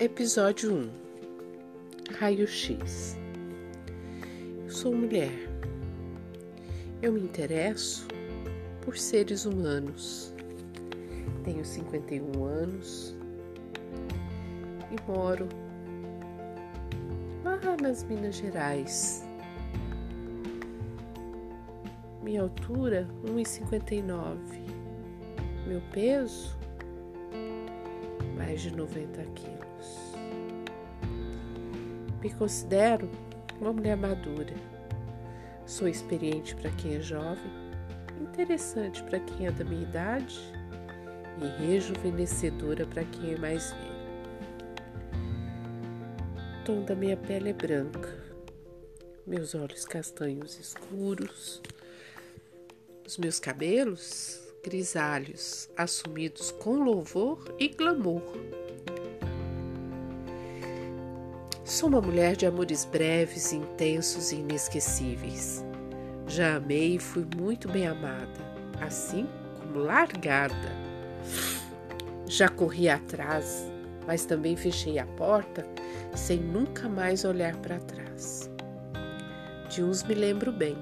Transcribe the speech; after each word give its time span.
Episódio 0.00 0.72
1 0.72 0.90
Raio-X 2.20 3.16
Eu 4.62 4.70
sou 4.70 4.94
mulher. 4.94 5.32
Eu 7.02 7.12
me 7.12 7.20
interesso 7.20 8.06
por 8.80 8.96
seres 8.96 9.44
humanos. 9.44 10.32
Tenho 11.42 11.64
51 11.64 12.44
anos 12.44 13.16
e 14.92 15.10
moro 15.10 15.48
lá 17.42 17.76
nas 17.82 18.04
Minas 18.04 18.36
Gerais. 18.36 19.26
Minha 22.22 22.42
altura 22.42 23.08
1,59. 23.26 24.38
Meu 25.66 25.82
peso 25.90 26.56
mais 28.48 28.62
de 28.62 28.74
90 28.74 29.22
quilos. 29.34 30.14
Me 32.22 32.32
considero 32.32 33.10
uma 33.60 33.74
mulher 33.74 33.94
madura. 33.94 34.54
Sou 35.66 35.86
experiente 35.86 36.56
para 36.56 36.70
quem 36.70 36.96
é 36.96 37.00
jovem, 37.02 37.52
interessante 38.18 39.02
para 39.02 39.20
quem 39.20 39.46
é 39.48 39.50
da 39.50 39.66
minha 39.66 39.82
idade 39.82 40.40
e 41.42 41.66
rejuvenescedora 41.66 42.86
para 42.86 43.04
quem 43.04 43.34
é 43.34 43.38
mais 43.38 43.70
velho. 43.70 43.98
O 46.62 46.64
tom 46.64 46.82
da 46.84 46.94
minha 46.94 47.18
pele 47.18 47.50
é 47.50 47.52
branca, 47.52 48.16
meus 49.26 49.54
olhos 49.54 49.84
castanhos 49.84 50.58
escuros, 50.58 51.60
os 53.06 53.18
meus 53.18 53.38
cabelos 53.38 54.47
grisalhos, 54.62 55.68
assumidos 55.76 56.50
com 56.50 56.82
louvor 56.82 57.54
e 57.58 57.68
glamour. 57.68 58.22
Sou 61.64 61.88
uma 61.88 62.00
mulher 62.00 62.34
de 62.34 62.46
amores 62.46 62.84
breves, 62.84 63.52
intensos 63.52 64.32
e 64.32 64.36
inesquecíveis. 64.36 65.64
Já 66.26 66.56
amei 66.56 66.96
e 66.96 66.98
fui 66.98 67.26
muito 67.36 67.68
bem 67.68 67.86
amada, 67.86 68.40
assim 68.80 69.28
como 69.58 69.80
largada. 69.80 70.72
Já 72.26 72.48
corri 72.48 72.88
atrás, 72.88 73.66
mas 74.06 74.24
também 74.24 74.56
fechei 74.56 74.98
a 74.98 75.06
porta 75.06 75.66
sem 76.14 76.38
nunca 76.38 76.88
mais 76.88 77.24
olhar 77.24 77.54
para 77.56 77.78
trás. 77.78 78.50
De 79.70 79.82
uns 79.82 80.02
me 80.02 80.14
lembro 80.14 80.50
bem, 80.50 80.76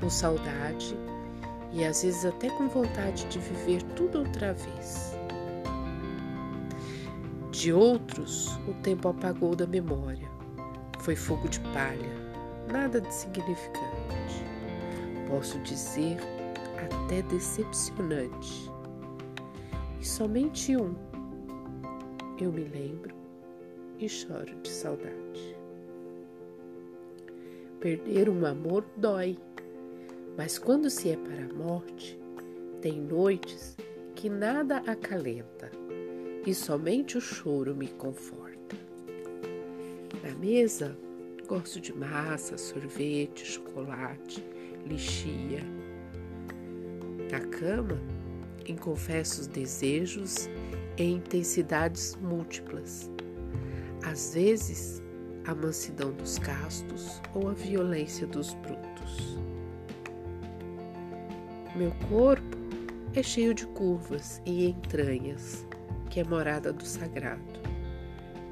com 0.00 0.10
saudade 0.10 0.96
e 1.74 1.84
às 1.84 2.04
vezes 2.04 2.24
até 2.24 2.48
com 2.50 2.68
vontade 2.68 3.26
de 3.26 3.38
viver 3.40 3.82
tudo 3.96 4.20
outra 4.20 4.54
vez. 4.54 5.18
De 7.50 7.72
outros, 7.72 8.56
o 8.68 8.74
tempo 8.82 9.08
apagou 9.08 9.56
da 9.56 9.66
memória. 9.66 10.28
Foi 11.00 11.16
fogo 11.16 11.48
de 11.48 11.58
palha, 11.60 12.12
nada 12.70 13.00
de 13.00 13.12
significante. 13.12 14.44
Posso 15.28 15.58
dizer 15.60 16.16
até 17.04 17.22
decepcionante. 17.22 18.70
E 20.00 20.06
somente 20.06 20.76
um 20.76 20.94
eu 22.40 22.52
me 22.52 22.64
lembro 22.64 23.14
e 23.98 24.08
choro 24.08 24.54
de 24.62 24.68
saudade. 24.68 25.56
Perder 27.80 28.28
um 28.28 28.46
amor 28.46 28.84
dói 28.96 29.36
mas 30.36 30.58
quando 30.58 30.90
se 30.90 31.10
é 31.10 31.16
para 31.16 31.44
a 31.44 31.54
morte, 31.54 32.18
tem 32.80 33.00
noites 33.00 33.76
que 34.14 34.28
nada 34.28 34.78
acalenta 34.86 35.70
e 36.46 36.54
somente 36.54 37.16
o 37.16 37.20
choro 37.20 37.74
me 37.74 37.88
conforta. 37.88 38.76
Na 40.22 40.34
mesa, 40.34 40.96
gosto 41.46 41.80
de 41.80 41.92
massa, 41.92 42.58
sorvete, 42.58 43.44
chocolate, 43.44 44.44
lixia. 44.86 45.62
Na 47.30 47.40
cama, 47.40 47.98
confessos 48.84 49.46
desejos 49.46 50.48
em 50.98 51.16
intensidades 51.16 52.16
múltiplas. 52.16 53.10
Às 54.04 54.34
vezes, 54.34 55.02
a 55.46 55.54
mansidão 55.54 56.12
dos 56.12 56.38
castos 56.38 57.20
ou 57.34 57.48
a 57.48 57.52
violência 57.54 58.26
dos 58.26 58.52
brutos. 58.54 59.38
Meu 61.74 61.90
corpo 62.08 62.56
é 63.16 63.22
cheio 63.22 63.52
de 63.52 63.66
curvas 63.66 64.40
e 64.46 64.66
entranhas, 64.66 65.66
que 66.08 66.20
é 66.20 66.24
morada 66.24 66.72
do 66.72 66.86
sagrado. 66.86 67.42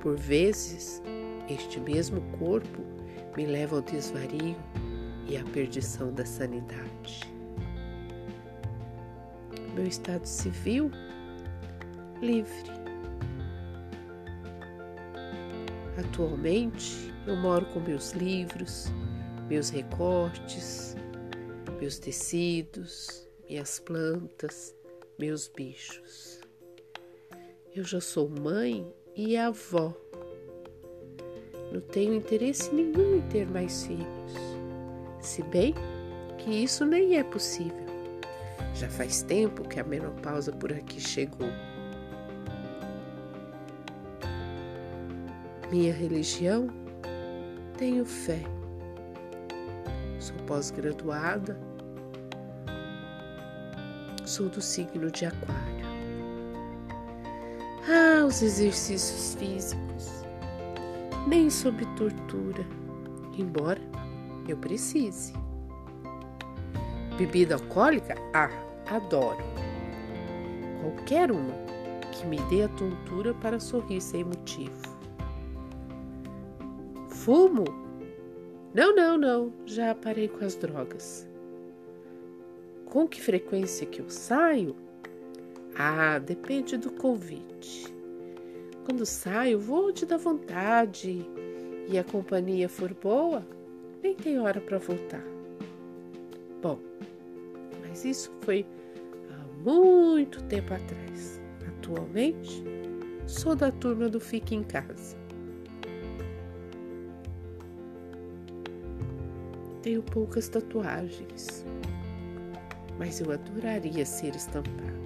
Por 0.00 0.16
vezes, 0.16 1.02
este 1.46 1.78
mesmo 1.80 2.22
corpo 2.38 2.80
me 3.36 3.44
leva 3.44 3.76
ao 3.76 3.82
desvario 3.82 4.56
e 5.28 5.36
à 5.36 5.44
perdição 5.44 6.10
da 6.14 6.24
sanidade. 6.24 7.20
Meu 9.74 9.86
estado 9.86 10.24
civil, 10.24 10.90
livre. 12.22 12.70
Atualmente, 15.98 17.12
eu 17.26 17.36
moro 17.36 17.66
com 17.66 17.80
meus 17.80 18.12
livros, 18.12 18.90
meus 19.46 19.68
recortes, 19.68 20.96
meus 21.80 21.98
tecidos, 21.98 23.26
minhas 23.48 23.78
plantas, 23.80 24.74
meus 25.18 25.48
bichos. 25.48 26.38
Eu 27.74 27.84
já 27.84 28.02
sou 28.02 28.28
mãe 28.28 28.86
e 29.16 29.34
avó. 29.34 29.94
Não 31.72 31.80
tenho 31.80 32.14
interesse 32.14 32.72
nenhum 32.74 33.16
em 33.16 33.22
ter 33.28 33.46
mais 33.46 33.86
filhos, 33.86 34.32
se 35.22 35.42
bem 35.44 35.74
que 36.36 36.50
isso 36.50 36.84
nem 36.84 37.16
é 37.16 37.24
possível. 37.24 37.86
Já 38.74 38.90
faz 38.90 39.22
tempo 39.22 39.66
que 39.66 39.80
a 39.80 39.84
menopausa 39.84 40.52
por 40.52 40.72
aqui 40.72 41.00
chegou. 41.00 41.48
Minha 45.70 45.94
religião? 45.94 46.68
Tenho 47.78 48.04
fé. 48.04 48.40
Sou 50.18 50.36
pós-graduada 50.46 51.69
Sou 54.30 54.48
do 54.48 54.62
signo 54.62 55.10
de 55.10 55.26
Aquário. 55.26 55.86
Ah, 57.88 58.24
os 58.24 58.40
exercícios 58.42 59.34
físicos. 59.34 60.24
Nem 61.26 61.50
sob 61.50 61.84
tortura, 61.96 62.64
embora 63.36 63.80
eu 64.46 64.56
precise. 64.56 65.32
Bebida 67.18 67.56
alcoólica? 67.56 68.14
Ah, 68.32 68.50
adoro. 68.86 69.42
Qualquer 70.80 71.32
uma 71.32 71.54
que 72.12 72.24
me 72.24 72.38
dê 72.42 72.62
a 72.62 72.68
tontura 72.68 73.34
para 73.34 73.58
sorrir 73.58 74.00
sem 74.00 74.22
motivo. 74.22 74.96
Fumo? 77.08 77.64
Não, 78.72 78.94
não, 78.94 79.18
não, 79.18 79.52
já 79.66 79.92
parei 79.92 80.28
com 80.28 80.44
as 80.44 80.54
drogas. 80.54 81.28
Com 82.90 83.06
que 83.06 83.22
frequência 83.22 83.86
que 83.86 84.00
eu 84.00 84.10
saio? 84.10 84.74
Ah, 85.76 86.18
depende 86.18 86.76
do 86.76 86.90
convite. 86.90 87.86
Quando 88.84 89.06
saio, 89.06 89.60
vou 89.60 89.92
te 89.92 90.04
dar 90.04 90.16
vontade 90.16 91.24
e 91.88 91.96
a 91.96 92.02
companhia 92.02 92.68
for 92.68 92.92
boa, 92.92 93.46
nem 94.02 94.16
tem 94.16 94.40
hora 94.40 94.60
para 94.60 94.78
voltar. 94.78 95.22
Bom, 96.60 96.80
mas 97.80 98.04
isso 98.04 98.32
foi 98.40 98.66
há 99.30 99.62
muito 99.62 100.42
tempo 100.42 100.74
atrás. 100.74 101.40
Atualmente, 101.68 102.64
sou 103.24 103.54
da 103.54 103.70
turma 103.70 104.08
do 104.08 104.18
Fique 104.18 104.56
em 104.56 104.64
Casa. 104.64 105.16
Tenho 109.80 110.02
poucas 110.02 110.48
tatuagens 110.48 111.64
mas 113.00 113.18
eu 113.18 113.32
adoraria 113.32 114.04
ser 114.04 114.36
estampada. 114.36 115.00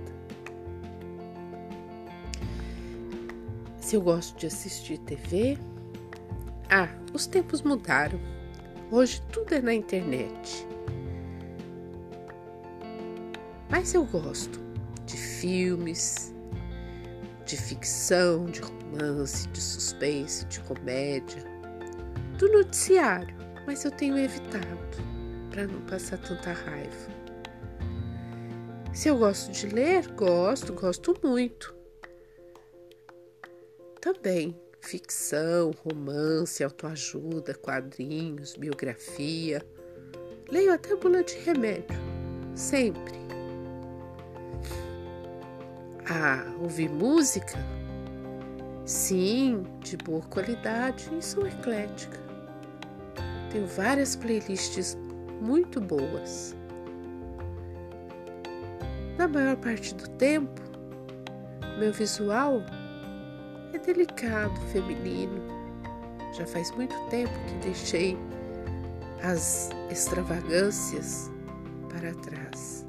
Se 3.81 3.95
eu 3.95 4.03
gosto 4.03 4.37
de 4.37 4.49
assistir 4.49 4.99
TV, 4.99 5.57
ah, 6.69 6.89
os 7.13 7.25
tempos 7.29 7.63
mudaram. 7.63 8.19
Hoje 8.91 9.23
tudo 9.31 9.55
é 9.55 9.63
na 9.63 9.73
internet. 9.73 10.67
Mas 13.71 13.95
eu 13.95 14.05
gosto 14.07 14.59
de 15.07 15.17
filmes, 15.17 16.35
de 17.47 17.57
ficção, 17.57 18.47
de 18.47 18.61
romance, 18.61 19.47
de 19.51 19.61
suspense, 19.61 20.45
de 20.47 20.59
comédia, 20.61 21.45
do 22.39 22.51
noticiário, 22.51 23.37
mas 23.69 23.85
eu 23.85 23.93
tenho 23.93 24.19
evitado 24.19 24.67
para 25.49 25.69
não 25.69 25.81
passar 25.83 26.19
tanta 26.19 26.53
raiva. 26.53 27.25
Se 28.95 29.09
eu 29.09 29.19
gosto 29.19 29.51
de 29.51 29.67
ler, 29.67 30.07
gosto, 30.13 30.73
gosto 30.73 31.19
muito. 31.21 31.75
também 34.01 34.57
ficção, 34.81 35.73
romance, 35.83 36.63
autoajuda, 36.63 37.55
quadrinhos, 37.55 38.55
biografia. 38.55 39.67
Leio 40.49 40.73
até 40.73 40.95
bula 40.95 41.25
de 41.25 41.37
remédio, 41.39 41.99
sempre. 42.55 43.15
Ah, 46.09 46.45
ouvir 46.61 46.89
música? 46.89 47.59
Sim, 48.85 49.65
de 49.81 49.97
boa 49.97 50.23
qualidade 50.23 51.11
e 51.19 51.21
sou 51.21 51.47
eclética. 51.49 52.23
Tenho 53.51 53.67
várias 53.67 54.15
playlists 54.15 54.97
muito 55.41 55.81
boas. 55.81 56.55
Na 59.17 59.29
maior 59.29 59.57
parte 59.57 59.95
do 59.95 60.09
tempo, 60.11 60.61
meu 61.79 61.93
visual 61.93 62.63
é 63.73 63.79
delicado, 63.79 64.59
feminino. 64.73 65.41
Já 66.37 66.45
faz 66.47 66.71
muito 66.73 66.97
tempo 67.11 67.33
que 67.47 67.67
deixei 67.67 68.19
as 69.23 69.71
extravagâncias 69.91 71.31
para 71.89 72.13
trás. 72.15 72.85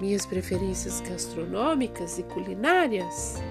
Minhas 0.00 0.24
preferências 0.24 1.00
gastronômicas 1.00 2.20
e 2.20 2.22
culinárias 2.22 3.42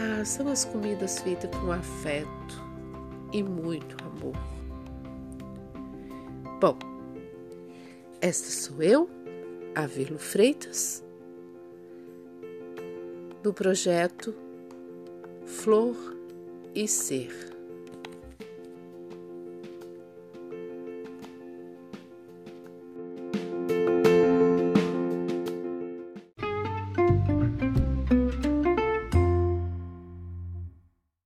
ah, 0.00 0.24
são 0.24 0.46
as 0.48 0.64
comidas 0.64 1.18
feitas 1.18 1.50
com 1.58 1.72
afeto 1.72 2.62
e 3.32 3.42
muito 3.42 3.96
amor. 4.04 4.36
Bom, 6.60 6.78
esta 8.20 8.48
sou 8.48 8.80
eu, 8.80 9.10
Avelo 9.74 10.18
Freitas 10.18 11.02
do 13.42 13.52
projeto 13.52 14.34
Flor 15.46 15.96
e 16.74 16.86
Ser. 16.86 17.53